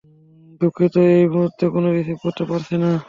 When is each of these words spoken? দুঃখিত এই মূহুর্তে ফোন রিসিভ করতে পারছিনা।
দুঃখিত 0.61 0.95
এই 1.09 1.23
মূহুর্তে 1.33 1.65
ফোন 1.71 1.85
রিসিভ 1.89 2.17
করতে 2.23 2.43
পারছিনা। 2.49 2.89